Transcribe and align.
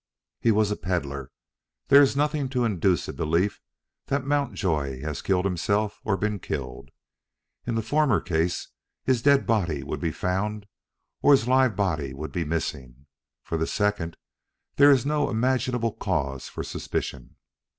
"He 0.39 0.49
was 0.49 0.71
a 0.71 0.75
peddler. 0.75 1.29
There 1.89 2.01
is 2.01 2.15
nothing 2.15 2.49
to 2.49 2.65
induce 2.65 3.07
a 3.07 3.13
belief 3.13 3.61
that 4.07 4.25
Mountjoy 4.25 4.99
has 5.01 5.21
killed 5.21 5.45
himself 5.45 5.99
or 6.03 6.17
been 6.17 6.39
killed. 6.39 6.89
In 7.67 7.75
the 7.75 7.83
former 7.83 8.19
case 8.19 8.69
his 9.03 9.21
dead 9.21 9.45
body 9.45 9.83
would 9.83 9.99
be 9.99 10.11
found 10.11 10.65
or 11.21 11.33
his 11.33 11.47
live 11.47 11.75
body 11.75 12.15
would 12.15 12.31
be 12.31 12.43
missing. 12.43 13.05
For 13.43 13.59
the 13.59 13.67
second 13.67 14.17
there 14.75 14.89
is 14.89 15.05
no 15.05 15.29
imaginable 15.29 15.93
cause 15.93 16.49
for 16.49 16.63
suspicion." 16.63 17.35